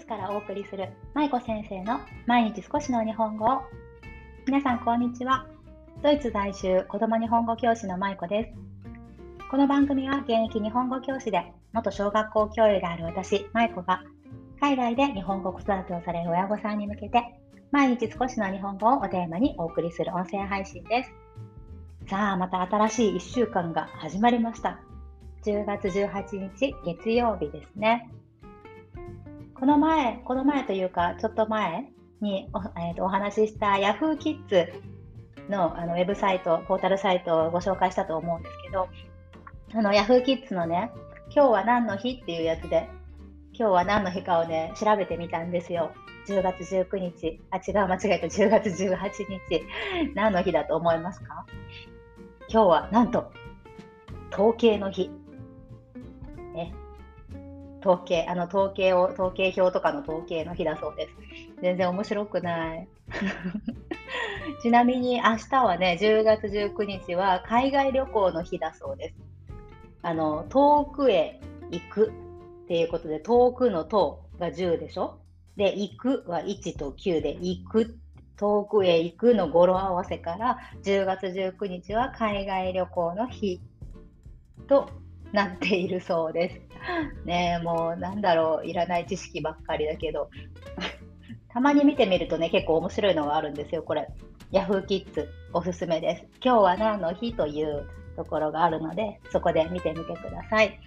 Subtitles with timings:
[0.00, 3.44] ツからお送りする舞子先生の毎日少しの日本語。
[3.44, 3.60] を
[4.46, 5.46] 皆さんこんにちは。
[6.02, 9.48] ドイツ在住子供日本語教師の舞子です。
[9.50, 14.02] この番組は現役日本語教師で元小学校教諭がある私舞子が
[14.58, 17.22] 海外で日本語子育てをされる親御さんに向けて
[17.70, 21.10] 毎日少しの日本語をおテーマにお送りする音声配信です。
[22.08, 24.80] さあまた新しい1週間が始まりました。
[25.44, 28.08] 10月18日月曜日ですね。
[29.60, 31.92] この前、この前というか、ちょっと前
[32.22, 34.72] にお,、えーと、お話しした Yahoo キッズ
[35.50, 38.88] のあのウェブサイト、ポータルサイトをご紹介したと思うんですけど、
[39.74, 40.90] あの Yahoo キッズのね、
[41.28, 42.88] 今日は何の日っていうやつで、
[43.52, 45.92] 今日は何の日かをね、調べてみたんですよ。
[46.26, 49.62] 10月19日、あ、違う、間違えた、10月18日、
[50.14, 51.44] 何の日だと思いますか？
[52.48, 53.30] 今日はなんと、
[54.32, 55.10] 統計の日。
[56.54, 56.72] ね、
[57.80, 61.12] 統計、あの統計を、統計表とかの統計の日だそうです。
[61.62, 62.88] 全然面白くない。
[64.62, 69.14] ちなみに明日はね、10月19日は海外旅行の日だそうです。
[70.02, 72.08] あの、遠くへ行く
[72.64, 75.18] っていうことで、遠くの遠が10でしょ？
[75.56, 77.98] で、行くは1と9で、行く、
[78.36, 83.60] 遠くへ行くの語呂合わせから、10月19日は海外旅行の日
[84.68, 84.88] と
[85.32, 86.60] なっているそうです。
[87.24, 90.30] ねえ、もうなんだろう、いらない知識ばっかりだけど、
[91.52, 94.08] たまに見てみるとね、結構面白いのがあるんですよ、これ。
[94.52, 96.24] Yahoo キッズおすすめです。
[96.44, 100.80] 今日は何の日というところがあるので、そこで見てみてください。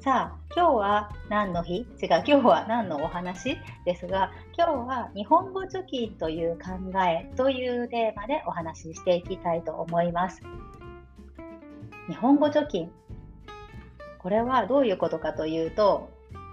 [0.00, 1.78] さあ、今日は何の日？
[1.78, 10.40] 違う、今日は何のお話ですが、今日は日本語貯金という考えというテーマでお話ししていきたいと思います。
[12.08, 12.92] 日本語貯金
[14.18, 16.10] これはどういうことかというと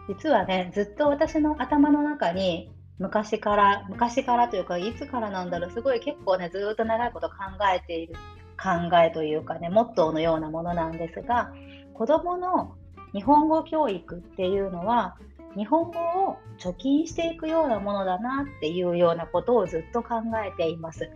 [0.07, 7.35] 実はねずっと私の頭の中に昔から昔からというかいつからなんだろうすごい結構ねずっと長いこと考
[7.75, 8.15] えている
[8.61, 11.51] 考えというかねモットーのようなものなんですが
[11.93, 12.75] 子どもの
[13.13, 15.17] 日本語教育っていうのは
[15.55, 15.99] 日本語
[16.29, 20.15] を貯金していくようなものだなっていうようなことをずっと考
[20.45, 21.09] えています。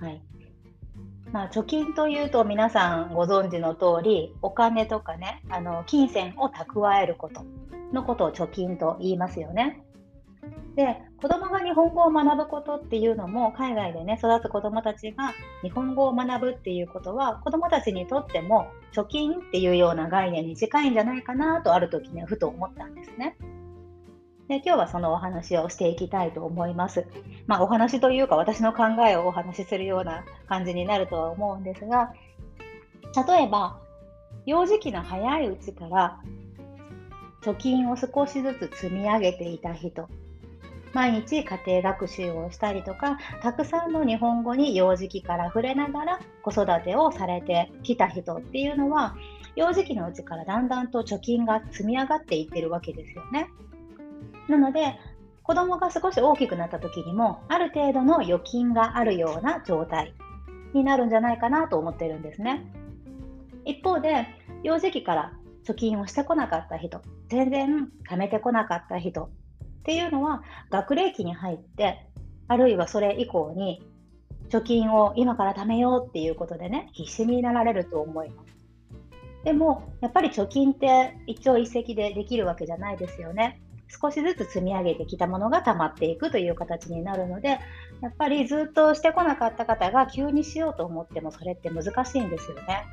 [0.00, 0.20] はい、
[1.34, 7.44] まあ、貯金というと皆さんご存知の通りお金とかねあの金銭を蓄えること
[7.92, 9.82] のことを貯金と言いますよね。
[10.76, 23.36] で子どもが日本語を学ぶことっていうのも海外でね育つ子どもたちが日本語を学ぶっていうことは子どもたちにとっても貯金っていうような概念に近いんじゃないかなとある時ねふと思ったんですね。
[24.48, 27.06] で今日はそのお話をしていきたいと思います。
[27.46, 32.12] まあ、お話というか私の考えをお話しするような感じになるとは思うんですが
[33.26, 33.78] 例えば
[34.46, 36.20] 幼児期の早いうちから
[37.42, 40.08] 貯金を少しずつ積み上げていた人
[40.92, 49.16] 毎日家庭学習をしたりとかたくさんの日本語に幼児期から触れながら子育てをされてきた人っていうのは
[49.56, 53.48] 幼児期のうちからだんだんと貯金が積み上がっていってるわけですよね。
[54.48, 54.98] なので、
[55.42, 60.14] 子供が少し大きくなった時にも、ある程度の預金があるような状態
[60.72, 62.64] になるんじゃないかなと思ってるんですね。
[63.64, 64.26] 一方で、
[64.62, 65.32] 幼児期から
[65.64, 69.28] 貯金をしてこなかった人、全然貯めてこなかった人っ
[69.84, 72.06] ていうのは、学齢期に入って、
[72.48, 73.82] あるいはそれ以降に、
[74.48, 78.54] 貯金を今から貯めようっていうことでね、必死になられると思います。
[79.44, 83.60] でも、やっぱり貯金って一朝一夕でできるわけじゃないですよね。
[83.88, 87.58] 少しずつ積み上げてきたものが溜まっていくという形になるので
[88.00, 92.86] やっぱりずっとしてこなかった方が急にしようと思ってもそれって難しいんですよね。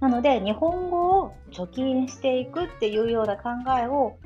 [0.00, 4.16] なので日本語を貯金していくっていうような考えを、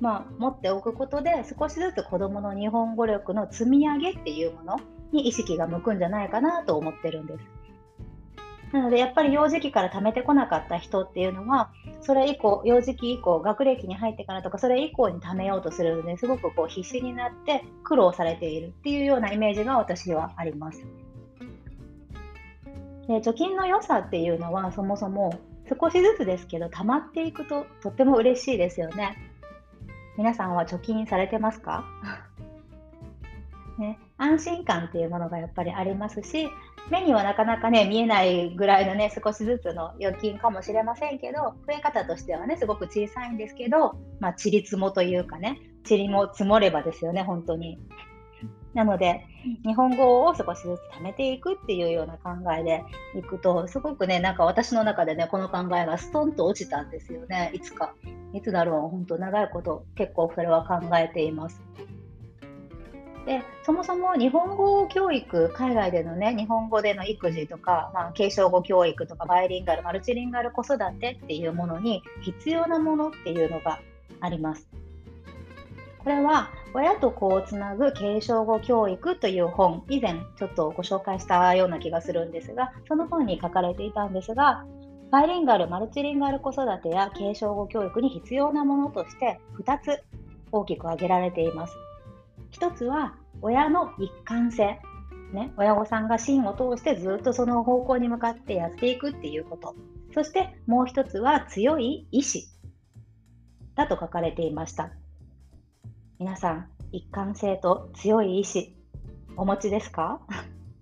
[0.00, 4.80] まあ、持っておくことで少しずつ子どもの日本語力の積み上げっていうもの
[5.12, 7.59] に意識が向くんじゃないかなと思ってるんです。
[8.72, 11.72] なのでやっぱり幼児期から貯めてこなかった人っていうのは
[12.02, 20.84] それ以降幼児期以降学歴に入ってからとかそれ以降に貯めようとするのですごくこう必死になって苦労されているっていうようなイメージが私はあります。
[23.08, 25.36] で貯金の良さっていうのはそもそも
[25.68, 29.16] 少しずつですけど貯まっていくととっても嬉しいですよね。
[30.16, 31.84] 皆さんは貯金されてますか？
[33.78, 36.48] ね、安心感っていうものがやっぱりありますし
[36.90, 47.78] 目にはなかなかね見えないぐらいのね少しずつの預金かもしれませんけど増え方としてはねすごく小さいんですけどまあちりつもというかねちりも積もればですよね本当に
[48.74, 49.26] なので
[49.64, 52.84] 日本語を少しずつ貯めていくっていうような考えで
[53.18, 57.94] いくと、すごくね、なんか私の中でね、この考えがストンと落ちたんですよね、いつか。
[58.34, 61.62] いつだろう、本当長いこと結構それは考えています。
[63.30, 73.78] でそもそも日本語教育、海外でのね、日本語での育児とか、まあ、継承語教育とか、バイリンガル、マルチリンガル子育てっていうものに必要なものっていうのが
[74.18, 74.68] あります。
[76.02, 84.64] これは、親と子をつなぐ継承語教育という本、以前ちょっとご紹介したような気がするんですが、その本に書かれていたんですが、
[85.12, 90.02] バイリンガル、マルチリンガル子育てや継承語教育に必要なものとして2つ
[90.50, 91.76] 大きく挙げられています。
[92.50, 94.80] 一つは親の一貫性。
[95.32, 99.76] ね、親御さんが芯を通してずっとその方向に向かってやっていくっていうこと。
[100.12, 102.48] そしてもう一つは強い意志
[103.76, 104.90] だと書かれていました。
[106.18, 108.76] 皆さん、一貫性と強い意志
[109.36, 110.20] お持ちですか？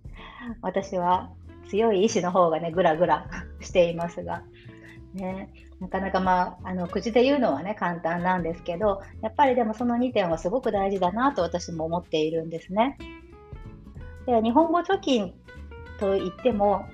[0.63, 1.31] 私は
[1.69, 3.29] 強い意志の方がね、ぐらぐら
[3.61, 4.43] していますが、
[5.13, 12.99] ね、なかなかまあ、あの口で言うのはね、簡単なんですけど、やっぱりでもその2点はすごく大事だなと私も思っているんですね。
[14.27, 15.35] で日本語貯金
[15.99, 16.87] といっても、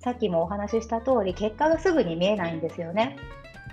[0.00, 3.16] さっきもお話しした通り、結果がすぐに見えないんですよね。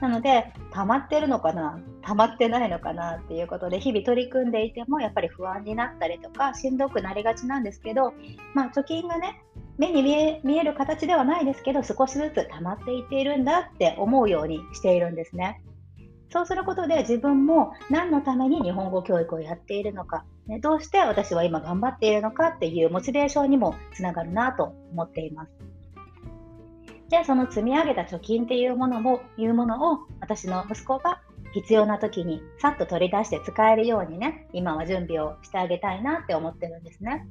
[0.02, 8.14] なので、溜まってるのかな、溜まってないのかなっていうことで、日々取り組んでいても、やっぱり不安になったりとか、しんどくなりがちなんですけど、
[8.54, 9.42] まあ、貯金がね、
[9.80, 15.62] 目に見え見える形ではないですけど、少しずつ溜まっていっているんだって思うようにしているんですね。
[16.32, 25.52] そうすることで自分も何のために日本語教育をやっているのか、ね、どうして私は今頑張っているのかっていうモチベーションにもつながるなと思っています。
[27.10, 31.22] で、その積み上げた貯金っていうものも、いうものを私の息子が
[31.54, 37.26] 必要な時にさっと取り出して使えるようにね、今は準備をしてあげたいなって思ってるんですね。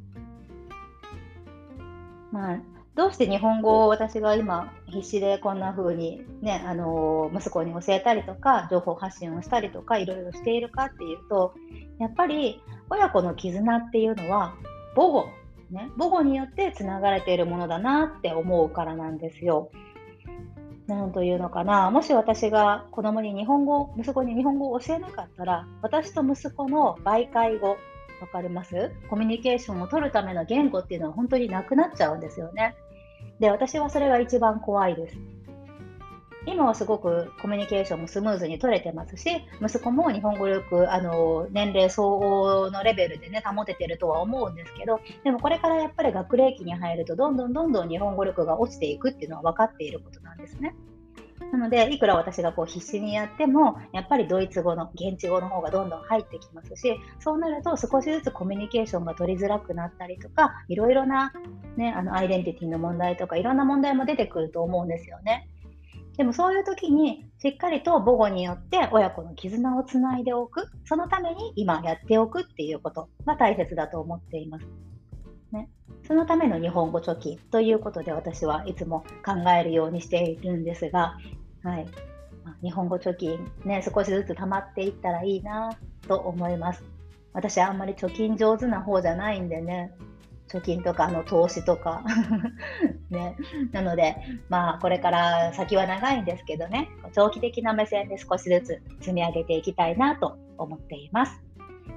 [2.33, 2.59] まあ、
[2.95, 11.55] どうして日本語を私が今必死でこんな風にね、あの息子に教えたりとか情報発信をしたりとかいろいろしているかっていうと
[11.99, 12.61] やっぱり
[12.91, 14.55] 親子の絆っていうのは
[14.95, 15.29] 母語、
[15.71, 19.71] ね、母語によってつながれているものだなって思うからなんですよ。
[20.89, 27.77] なんというのかな、もし私が子供に日本語、息子に日本語を教えなかったら、私と息子の媒介語、
[28.21, 28.93] わかります？
[29.09, 32.75] コミュニケーションを取るための言語っていうのは本当になくなっちゃうんですよね。
[33.39, 35.17] で、私はそれが一番怖いです。
[36.47, 50.75] 今はすごくコミュニケーションもスムーズに取れてますし、息子も日本語力、あの、年齢相応のレベルでね、保ててるとは思うんですけど、でもこれからやっぱり学齢期に入ると、どんどんどんどん日本語力が落ちていくっていうのは分かっていることなんですね。
[51.53, 61.33] なので、いくら私がこう必死にやっても、やっぱりドイツ語の、現地語の方がどんどん入ってきますし、そうなると少しずつコミュニケーションが取りづらくなったりとか、いろいろな、
[61.77, 65.49] ね、あのアイデンティティの問題とか、いろんな問題も出てくると思うんですよね。
[66.19, 74.67] でもそういう時にしっかりと母語によって親子の絆をつないでおく、そのために今やっておくっていうことが大切だと思っています。
[75.53, 75.71] ね、
[76.07, 81.17] そのための日本語貯金ということで私はいつも考えるようにしているんですが、
[81.63, 81.87] はい
[82.45, 85.77] まあ、日本語貯金、ね、少しずつ貯まっていったらいいな
[86.07, 86.83] と思います。
[87.33, 89.93] 私あんまり貯金上手な方じゃないんでね、
[90.49, 92.03] 貯金とかあの投資とか
[93.11, 93.37] ね、
[93.73, 94.17] なので、
[94.49, 101.43] まあ、これから先は長いんですけどね、長期的な目線で少しずつ積み上げていきたいなと思っています。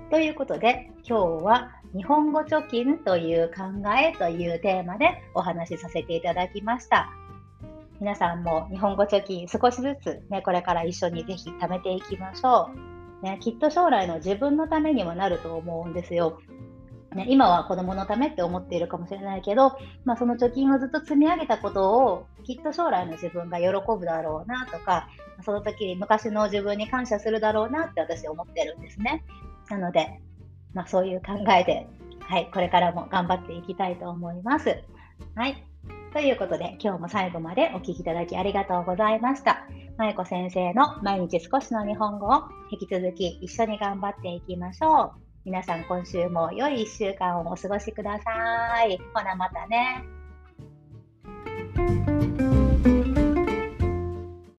[0.09, 3.63] ということで、今日は日本語貯金という考
[3.97, 7.09] えというテーマでお話しさせていただきました。
[8.01, 12.71] 皆さんも日本語貯金少しずつね、これから一緒にぜひ貯めていきましょ
[13.21, 13.23] う。
[13.23, 16.39] ね、きっと将来の自分のためにもなると思うんですよ。
[17.13, 25.07] ね、今は子供のためって思っているかもしれないけど、まあ、その貯金をずっと積み上げたことをきっと将来の自分が喜ぶだろうなとか、
[25.45, 29.23] その時に昔の自分に感謝するだろうなって私思ってるんですね。
[29.69, 30.19] なので、
[30.73, 31.85] まあ、そういう考えで、
[32.21, 34.81] はい、これからも頑張っていきたいと思います。
[35.35, 35.70] はい。
[36.13, 39.65] ということで、今日も最後までお聴きいただきありがとうございました。
[39.97, 45.11] まゆこ先生の毎日少しの日本語を引き続き一緒に頑張っていきましょう。
[45.45, 48.97] 皆さん今週も良い1週間をお過ごしください。
[49.13, 50.20] ほなまたね。